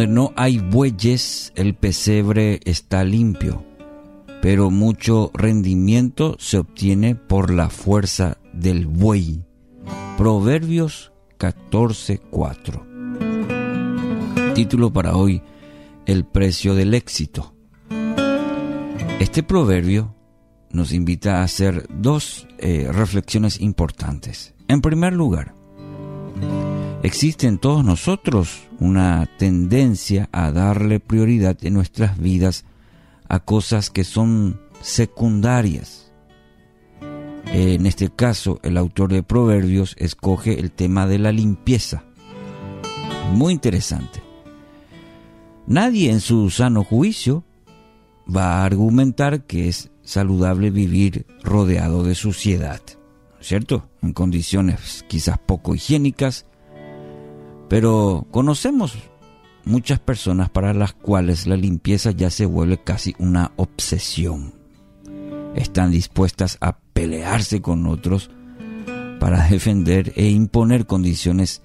Donde 0.00 0.14
no 0.14 0.32
hay 0.34 0.56
bueyes, 0.60 1.52
el 1.56 1.74
pesebre 1.74 2.60
está 2.64 3.04
limpio, 3.04 3.62
pero 4.40 4.70
mucho 4.70 5.30
rendimiento 5.34 6.36
se 6.38 6.56
obtiene 6.56 7.16
por 7.16 7.52
la 7.52 7.68
fuerza 7.68 8.38
del 8.54 8.86
buey. 8.86 9.44
Proverbios 10.16 11.12
14:4. 11.38 12.82
Título 14.54 14.90
para 14.90 15.16
hoy, 15.16 15.42
El 16.06 16.24
precio 16.24 16.74
del 16.74 16.94
éxito. 16.94 17.54
Este 19.18 19.42
proverbio 19.42 20.16
nos 20.70 20.94
invita 20.94 21.40
a 21.40 21.42
hacer 21.42 21.86
dos 21.90 22.48
eh, 22.56 22.88
reflexiones 22.90 23.60
importantes. 23.60 24.54
En 24.66 24.80
primer 24.80 25.12
lugar, 25.12 25.59
existe 27.02 27.46
en 27.46 27.58
todos 27.58 27.84
nosotros 27.84 28.68
una 28.78 29.28
tendencia 29.38 30.28
a 30.32 30.50
darle 30.52 31.00
prioridad 31.00 31.56
en 31.62 31.74
nuestras 31.74 32.18
vidas 32.18 32.64
a 33.28 33.40
cosas 33.40 33.90
que 33.90 34.04
son 34.04 34.60
secundarias. 34.80 36.12
En 37.46 37.86
este 37.86 38.10
caso, 38.10 38.60
el 38.62 38.76
autor 38.76 39.12
de 39.12 39.22
Proverbios 39.22 39.96
escoge 39.98 40.60
el 40.60 40.70
tema 40.70 41.06
de 41.06 41.18
la 41.18 41.32
limpieza. 41.32 42.04
Muy 43.34 43.52
interesante. 43.52 44.22
Nadie 45.66 46.10
en 46.10 46.20
su 46.20 46.50
sano 46.50 46.84
juicio 46.84 47.44
va 48.28 48.58
a 48.58 48.64
argumentar 48.64 49.44
que 49.46 49.68
es 49.68 49.90
saludable 50.02 50.70
vivir 50.70 51.26
rodeado 51.42 52.02
de 52.02 52.14
suciedad, 52.14 52.80
¿cierto? 53.40 53.88
En 54.02 54.12
condiciones 54.12 55.04
quizás 55.08 55.38
poco 55.38 55.74
higiénicas, 55.74 56.46
pero 57.70 58.26
conocemos 58.32 58.98
muchas 59.64 60.00
personas 60.00 60.50
para 60.50 60.74
las 60.74 60.92
cuales 60.92 61.46
la 61.46 61.56
limpieza 61.56 62.10
ya 62.10 62.28
se 62.28 62.44
vuelve 62.44 62.82
casi 62.82 63.14
una 63.20 63.52
obsesión. 63.54 64.54
Están 65.54 65.92
dispuestas 65.92 66.58
a 66.60 66.78
pelearse 66.78 67.62
con 67.62 67.86
otros 67.86 68.28
para 69.20 69.48
defender 69.48 70.12
e 70.16 70.30
imponer 70.30 70.84
condiciones 70.86 71.62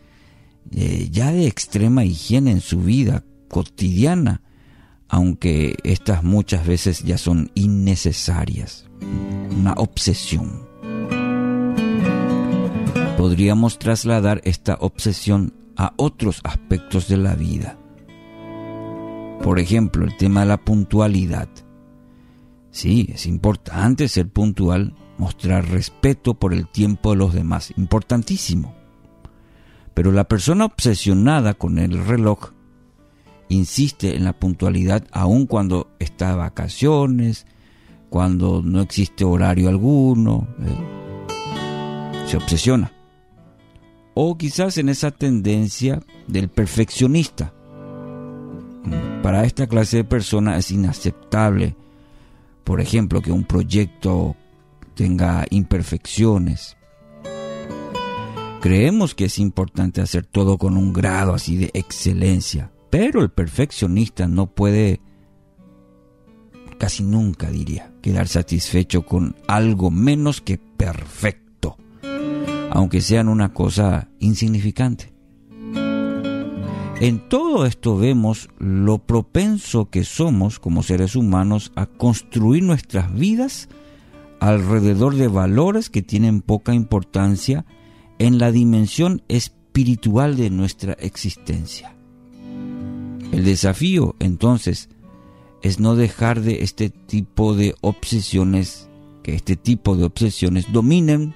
eh, 0.71 1.09
ya 1.11 1.31
de 1.31 1.47
extrema 1.47 2.05
higiene 2.05 2.51
en 2.51 2.61
su 2.61 2.81
vida 2.81 3.23
cotidiana 3.49 4.43
aunque 5.07 5.75
estas 5.83 6.23
muchas 6.23 6.67
veces 6.67 7.03
ya 7.03 7.17
son 7.17 7.49
innecesarias, 7.55 8.85
una 9.57 9.73
obsesión. 9.73 10.67
Podríamos 13.17 13.79
trasladar 13.79 14.41
esta 14.45 14.75
obsesión 14.75 15.64
a 15.77 15.93
otros 15.97 16.41
aspectos 16.43 17.07
de 17.07 17.17
la 17.17 17.35
vida. 17.35 17.77
Por 19.43 19.59
ejemplo, 19.59 20.05
el 20.05 20.15
tema 20.17 20.41
de 20.41 20.47
la 20.47 20.57
puntualidad. 20.57 21.49
Sí, 22.71 23.09
es 23.13 23.25
importante 23.25 24.07
ser 24.07 24.29
puntual, 24.29 24.95
mostrar 25.17 25.69
respeto 25.69 26.33
por 26.33 26.53
el 26.53 26.67
tiempo 26.67 27.11
de 27.11 27.17
los 27.17 27.33
demás, 27.33 27.73
importantísimo. 27.77 28.73
Pero 29.93 30.11
la 30.11 30.25
persona 30.25 30.65
obsesionada 30.65 31.53
con 31.53 31.79
el 31.79 32.05
reloj 32.05 32.51
insiste 33.49 34.15
en 34.15 34.25
la 34.25 34.33
puntualidad 34.33 35.05
aun 35.11 35.45
cuando 35.45 35.87
está 35.99 36.31
de 36.31 36.37
vacaciones, 36.37 37.45
cuando 38.09 38.61
no 38.61 38.81
existe 38.81 39.23
horario 39.23 39.69
alguno. 39.69 40.47
¿eh? 40.61 42.27
Se 42.27 42.37
obsesiona. 42.37 42.94
O 44.15 44.35
quizás 44.37 44.79
en 44.79 44.89
esa 44.89 45.11
tendencia 45.11 46.01
del 46.27 46.49
perfeccionista. 46.49 47.53
Para 49.21 49.43
esta 49.43 49.67
clase 49.67 49.97
de 49.97 50.03
persona 50.03 50.57
es 50.57 50.71
inaceptable, 50.71 51.75
por 52.63 52.81
ejemplo, 52.81 53.21
que 53.21 53.31
un 53.31 53.43
proyecto 53.43 54.35
tenga 54.95 55.45
imperfecciones. 55.51 56.75
Creemos 58.61 59.13
que 59.13 59.25
es 59.25 59.37
importante 59.37 60.01
hacer 60.01 60.25
todo 60.25 60.57
con 60.57 60.75
un 60.75 60.91
grado 60.91 61.35
así 61.35 61.55
de 61.55 61.69
excelencia. 61.75 62.71
Pero 62.89 63.21
el 63.21 63.29
perfeccionista 63.29 64.27
no 64.27 64.47
puede, 64.47 65.01
casi 66.79 67.03
nunca 67.03 67.51
diría, 67.51 67.93
quedar 68.01 68.27
satisfecho 68.27 69.05
con 69.05 69.35
algo 69.47 69.91
menos 69.91 70.41
que 70.41 70.57
perfecto, 70.57 71.44
aunque 72.75 72.99
sean 72.99 73.29
una 73.29 73.53
cosa 73.53 74.09
insignificante. 74.19 75.13
En 76.99 77.29
todo 77.29 77.65
esto 77.65 77.95
vemos 77.95 78.49
lo 78.57 78.97
propenso 78.97 79.89
que 79.89 80.03
somos 80.03 80.59
como 80.59 80.83
seres 80.83 81.15
humanos 81.15 81.71
a 81.75 81.85
construir 81.85 82.63
nuestras 82.63 83.13
vidas 83.13 83.69
alrededor 84.41 85.15
de 85.15 85.29
valores 85.29 85.89
que 85.89 86.01
tienen 86.01 86.41
poca 86.41 86.73
importancia 86.73 87.65
en 88.19 88.39
la 88.39 88.51
dimensión 88.51 89.23
espiritual 89.29 90.35
de 90.35 90.49
nuestra 90.49 90.93
existencia. 90.99 91.95
El 93.31 93.45
desafío, 93.45 94.15
entonces, 94.19 94.89
es 95.61 95.79
no 95.79 95.95
dejar 95.95 96.41
de 96.41 96.61
este 96.63 96.89
tipo 96.89 97.55
de 97.55 97.73
obsesiones, 97.79 98.89
que 99.23 99.33
este 99.33 99.55
tipo 99.55 99.95
de 99.95 100.03
obsesiones 100.03 100.73
dominen, 100.73 101.35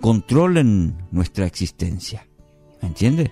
controlen 0.00 0.96
nuestra 1.10 1.46
existencia. 1.46 2.26
¿Me 2.80 2.88
entiende? 2.88 3.30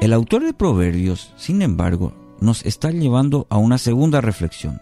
El 0.00 0.12
autor 0.12 0.44
de 0.44 0.54
Proverbios, 0.54 1.32
sin 1.36 1.62
embargo, 1.62 2.12
nos 2.40 2.64
está 2.64 2.90
llevando 2.90 3.46
a 3.50 3.56
una 3.56 3.78
segunda 3.78 4.20
reflexión. 4.20 4.80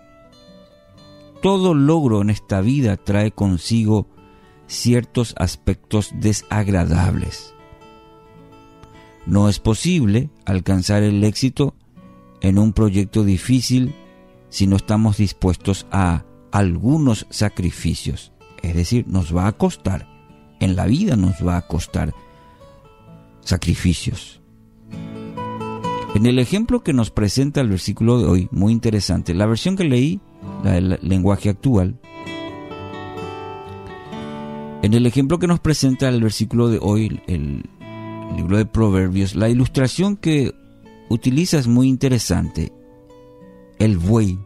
Todo 1.40 1.74
logro 1.74 2.22
en 2.22 2.30
esta 2.30 2.60
vida 2.60 2.96
trae 2.96 3.30
consigo 3.32 4.08
ciertos 4.66 5.34
aspectos 5.38 6.12
desagradables. 6.14 7.54
No 9.26 9.48
es 9.48 9.58
posible 9.58 10.30
alcanzar 10.44 11.02
el 11.02 11.22
éxito 11.24 11.74
en 12.40 12.58
un 12.58 12.72
proyecto 12.72 13.24
difícil 13.24 13.94
si 14.48 14.66
no 14.66 14.76
estamos 14.76 15.16
dispuestos 15.16 15.86
a 15.90 16.24
algunos 16.50 17.26
sacrificios. 17.30 18.31
Es 18.62 18.74
decir, 18.74 19.06
nos 19.08 19.34
va 19.34 19.46
a 19.46 19.52
costar, 19.52 20.08
en 20.60 20.76
la 20.76 20.86
vida 20.86 21.16
nos 21.16 21.46
va 21.46 21.56
a 21.56 21.66
costar 21.66 22.14
sacrificios. 23.40 24.40
En 26.14 26.26
el 26.26 26.38
ejemplo 26.38 26.82
que 26.82 26.92
nos 26.92 27.10
presenta 27.10 27.60
el 27.60 27.70
versículo 27.70 28.18
de 28.20 28.26
hoy, 28.26 28.48
muy 28.50 28.72
interesante, 28.72 29.34
la 29.34 29.46
versión 29.46 29.76
que 29.76 29.84
leí, 29.84 30.20
la 30.62 30.72
del 30.72 30.98
lenguaje 31.02 31.48
actual, 31.48 31.98
en 34.82 34.94
el 34.94 35.06
ejemplo 35.06 35.38
que 35.38 35.46
nos 35.46 35.60
presenta 35.60 36.08
el 36.08 36.20
versículo 36.20 36.68
de 36.68 36.78
hoy, 36.82 37.20
el, 37.28 37.62
libro 38.36 38.56
de 38.56 38.66
Proverbios, 38.66 39.34
la 39.36 39.48
ilustración 39.48 40.16
que 40.16 40.52
utiliza 41.08 41.58
es 41.58 41.68
muy 41.68 41.88
interesante. 41.88 42.72
El 43.78 43.98
buey. 43.98 44.38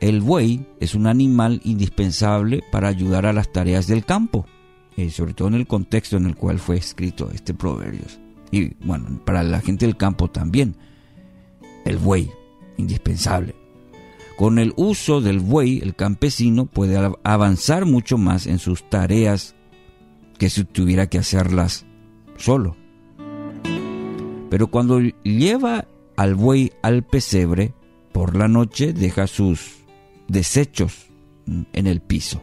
El 0.00 0.20
buey 0.20 0.66
es 0.78 0.94
un 0.94 1.06
animal 1.06 1.60
indispensable 1.64 2.62
para 2.70 2.88
ayudar 2.88 3.24
a 3.26 3.32
las 3.32 3.50
tareas 3.50 3.86
del 3.86 4.04
campo, 4.04 4.46
eh, 4.96 5.10
sobre 5.10 5.32
todo 5.32 5.48
en 5.48 5.54
el 5.54 5.66
contexto 5.66 6.16
en 6.16 6.26
el 6.26 6.36
cual 6.36 6.58
fue 6.58 6.76
escrito 6.76 7.30
este 7.32 7.54
Proverbios. 7.54 8.18
Y 8.50 8.74
bueno, 8.84 9.20
para 9.24 9.42
la 9.42 9.60
gente 9.60 9.86
del 9.86 9.96
campo 9.96 10.30
también. 10.30 10.76
El 11.84 11.96
buey, 11.96 12.30
indispensable. 12.76 13.54
Con 14.36 14.58
el 14.58 14.74
uso 14.76 15.20
del 15.22 15.40
buey, 15.40 15.80
el 15.80 15.94
campesino 15.94 16.66
puede 16.66 16.98
avanzar 17.24 17.86
mucho 17.86 18.18
más 18.18 18.46
en 18.46 18.58
sus 18.58 18.88
tareas 18.90 19.54
que 20.38 20.50
si 20.50 20.64
tuviera 20.64 21.06
que 21.06 21.18
hacerlas 21.18 21.86
solo. 22.36 22.76
Pero 24.50 24.66
cuando 24.68 25.00
lleva 25.00 25.86
al 26.16 26.34
buey 26.34 26.72
al 26.82 27.02
pesebre, 27.02 27.72
por 28.12 28.36
la 28.36 28.48
noche 28.48 28.92
deja 28.92 29.26
sus 29.26 29.85
desechos 30.28 31.06
en 31.46 31.86
el 31.86 32.00
piso. 32.00 32.42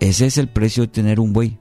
Ese 0.00 0.26
es 0.26 0.38
el 0.38 0.48
precio 0.48 0.84
de 0.84 0.88
tener 0.88 1.20
un 1.20 1.32
buey. 1.32 1.58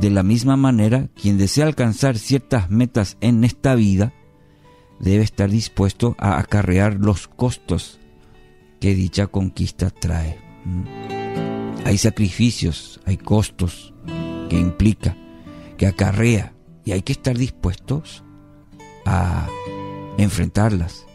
De 0.00 0.10
la 0.10 0.22
misma 0.22 0.56
manera, 0.56 1.08
quien 1.14 1.38
desea 1.38 1.66
alcanzar 1.66 2.18
ciertas 2.18 2.70
metas 2.70 3.16
en 3.20 3.44
esta 3.44 3.74
vida, 3.74 4.12
debe 4.98 5.22
estar 5.22 5.50
dispuesto 5.50 6.16
a 6.18 6.38
acarrear 6.38 6.94
los 6.94 7.28
costos 7.28 8.00
que 8.80 8.94
dicha 8.94 9.28
conquista 9.28 9.90
trae. 9.90 10.40
Hay 11.84 11.98
sacrificios, 11.98 13.00
hay 13.04 13.16
costos, 13.16 13.94
que 14.48 14.58
implica, 14.58 15.16
que 15.76 15.86
acarrea, 15.86 16.54
y 16.84 16.92
hay 16.92 17.02
que 17.02 17.12
estar 17.12 17.36
dispuestos 17.36 18.24
a 19.06 19.48
enfrentarlas. 20.18 21.06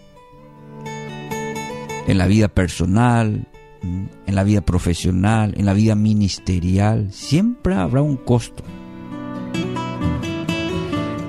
En 2.08 2.18
la 2.18 2.26
vida 2.26 2.48
personal, 2.48 3.48
en 3.84 4.36
la 4.36 4.44
vida 4.44 4.62
profesional, 4.62 5.54
en 5.58 5.66
la 5.66 5.74
vida 5.74 5.96
ministerial, 5.96 7.12
siempre 7.12 7.76
habrá 7.76 8.02
un 8.02 8.18
costo. 8.18 8.64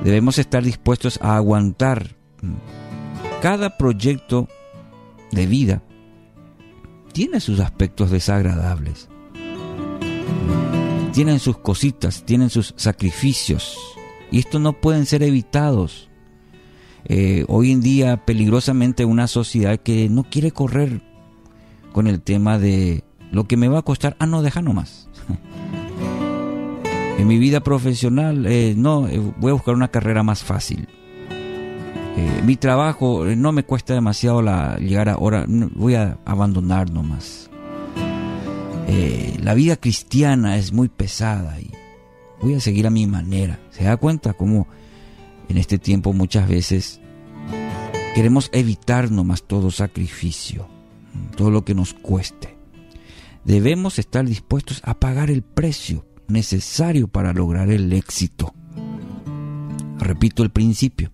Debemos 0.04 0.38
estar 0.38 0.62
dispuestos 0.62 1.18
a 1.20 1.36
aguantar 1.36 2.16
cada 3.40 3.76
proyecto 3.76 4.48
de 5.30 5.46
vida 5.46 5.82
tiene 7.12 7.40
sus 7.40 7.60
aspectos 7.60 8.10
desagradables. 8.10 9.08
Tienen 11.12 11.38
sus 11.38 11.58
cositas, 11.58 12.24
tienen 12.24 12.50
sus 12.50 12.74
sacrificios. 12.76 13.78
Y 14.30 14.40
estos 14.40 14.60
no 14.60 14.72
pueden 14.72 15.06
ser 15.06 15.22
evitados. 15.22 16.07
Eh, 17.08 17.46
hoy 17.48 17.72
en 17.72 17.80
día 17.80 18.18
peligrosamente 18.26 19.06
una 19.06 19.26
sociedad 19.28 19.78
que 19.78 20.10
no 20.10 20.24
quiere 20.24 20.50
correr 20.50 21.00
con 21.92 22.06
el 22.06 22.20
tema 22.20 22.58
de 22.58 23.02
lo 23.32 23.48
que 23.48 23.56
me 23.56 23.68
va 23.68 23.78
a 23.78 23.82
costar. 23.82 24.14
Ah, 24.18 24.26
no, 24.26 24.42
deja 24.42 24.60
nomás. 24.60 25.08
en 27.18 27.26
mi 27.26 27.38
vida 27.38 27.60
profesional, 27.60 28.46
eh, 28.46 28.74
no, 28.76 29.08
eh, 29.08 29.20
voy 29.38 29.50
a 29.50 29.54
buscar 29.54 29.74
una 29.74 29.88
carrera 29.88 30.22
más 30.22 30.44
fácil. 30.44 30.88
Mi 32.44 32.56
trabajo 32.56 33.24
no 33.24 33.52
me 33.52 33.62
cuesta 33.62 33.94
demasiado 33.94 34.42
la, 34.42 34.76
llegar 34.78 35.08
ahora, 35.08 35.44
voy 35.46 35.94
a 35.94 36.18
abandonar 36.24 36.90
nomás. 36.90 37.48
la 39.40 39.54
vida 39.54 39.76
cristiana 39.76 40.56
es 40.56 40.72
muy 40.72 40.88
pesada 40.88 41.60
y 41.60 41.70
voy 42.40 42.54
a 42.54 42.60
seguir 42.60 42.88
a 42.88 42.90
mi 42.90 43.06
manera. 43.06 43.60
¿Se 43.70 43.84
da 43.84 43.96
cuenta 43.98 44.32
cómo 44.32 44.66
en 45.48 45.58
este 45.58 45.78
tiempo 45.78 46.12
muchas 46.12 46.48
veces 46.48 47.00
queremos 48.14 48.50
evitar 48.52 49.10
nomás 49.10 49.42
todo 49.42 49.70
sacrificio, 49.70 50.68
todo 51.36 51.50
lo 51.50 51.64
que 51.64 51.74
nos 51.74 51.94
cueste? 51.94 52.56
Debemos 53.44 53.98
estar 53.98 54.26
dispuestos 54.26 54.82
a 54.84 54.98
pagar 54.98 55.30
el 55.30 55.42
precio 55.42 56.04
necesario 56.26 57.08
para 57.08 57.32
lograr 57.32 57.70
el 57.70 57.92
éxito. 57.92 58.54
Repito 59.98 60.42
el 60.42 60.50
principio, 60.50 61.12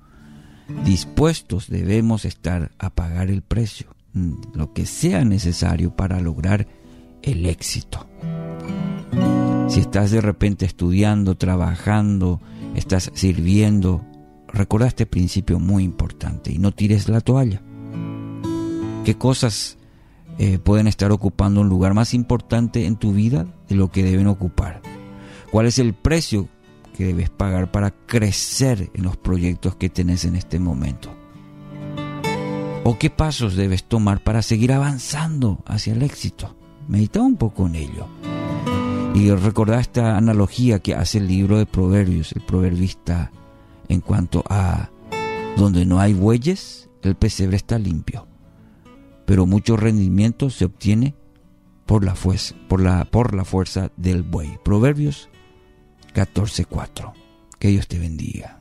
dispuestos 0.84 1.69
debemos 1.69 2.25
estar 2.25 2.72
a 2.78 2.90
pagar 2.90 3.31
el 3.31 3.42
precio, 3.42 3.94
lo 4.54 4.72
que 4.72 4.86
sea 4.86 5.25
necesario 5.25 5.94
para 5.94 6.20
lograr 6.20 6.66
el 7.22 7.46
éxito. 7.46 8.06
Si 9.69 9.81
estás 9.81 10.10
de 10.10 10.20
repente 10.20 10.66
estudiando, 10.66 11.36
trabajando, 11.36 12.40
estás 12.75 13.10
sirviendo, 13.14 14.04
recuerda 14.55 14.87
este 14.87 15.05
principio 15.05 15.59
muy 15.59 15.85
importante 15.85 16.53
y 16.53 16.59
no 16.59 16.73
tires 16.73 17.09
la 17.09 17.21
toalla. 17.21 17.61
¿Qué 19.05 19.17
cosas 19.17 19.77
eh, 20.39 20.59
pueden 20.59 20.87
estar 20.87 21.12
ocupando 21.12 21.61
un 21.61 21.69
lugar 21.69 21.93
más 21.93 22.15
importante 22.15 22.87
en 22.87 22.97
tu 22.97 23.12
vida 23.12 23.47
de 23.69 23.75
lo 23.75 23.91
que 23.91 24.05
deben 24.05 24.29
ocupar? 24.29 24.81
¿Cuál 25.51 25.67
es 25.67 25.79
el 25.79 25.93
precio 25.93 26.49
que 26.97 27.06
debes 27.06 27.31
pagar 27.31 27.71
para 27.71 27.91
crecer 27.91 28.91
en 28.95 29.03
los 29.03 29.17
proyectos 29.17 29.77
que 29.77 29.91
tenés 29.91 30.25
en 30.25 30.37
este 30.37 30.59
momento? 30.59 31.11
¿O 32.85 32.99
qué 32.99 33.11
pasos 33.11 33.56
debes 33.56 33.85
tomar 33.85 34.23
para 34.23 34.43
seguir 34.43 34.73
avanzando 34.73 35.62
hacia 35.67 35.95
el 35.95 36.03
éxito? 36.03 36.55
Medita 36.87 37.21
un 37.21 37.37
poco 37.37 37.67
en 37.67 37.75
ello. 37.77 38.06
Y 39.15 39.31
recordá 39.31 39.81
esta 39.81 40.17
analogía 40.17 40.81
que 40.81 40.95
hace 40.95 41.19
el 41.19 41.29
libro 41.29 41.56
de 41.56 41.67
Proverbios, 41.67 42.33
el 42.33 42.43
proverbista, 42.43 43.31
en 43.88 44.00
cuanto 44.00 44.42
a 44.48 44.90
donde 45.56 45.86
no 45.86 46.00
hay 46.00 46.14
bueyes, 46.14 46.88
el 47.02 47.14
pesebre 47.14 47.56
está 47.56 47.78
limpio. 47.78 48.26
Pero 49.26 49.46
mucho 49.46 49.76
rendimiento 49.76 50.50
se 50.50 50.64
obtiene 50.64 51.14
por 51.86 52.04
la, 52.04 52.14
fuerza, 52.14 52.54
por 52.69 52.81
la, 52.82 53.44
fuerza 53.44 53.90
del 53.96 54.22
buey. 54.22 54.58
Proverbios 54.64 55.28
14.4. 56.14 57.12
Que 57.58 57.69
Dios 57.69 57.88
te 57.88 57.98
bendiga. 57.98 58.60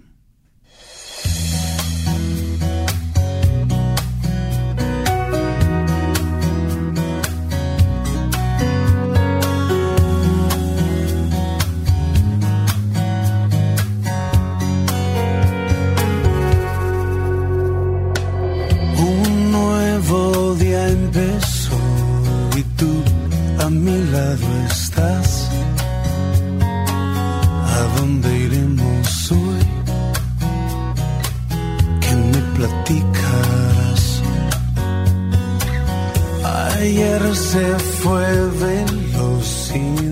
Empezó 21.13 21.77
y 22.57 22.63
tú 22.77 23.03
a 23.59 23.69
mi 23.69 23.97
lado 24.11 24.47
estás 24.67 25.49
dónde 27.97 28.37
iremos 28.37 29.31
hoy? 29.31 29.63
¿Qué 32.01 32.15
me 32.15 32.41
platicarás? 32.55 34.21
Ayer 36.79 37.35
se 37.35 37.79
fue 38.01 38.25
hay 38.73 40.02